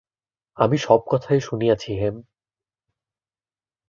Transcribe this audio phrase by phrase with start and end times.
[0.57, 2.15] আমি সব কথা শুনিয়াছি হেম!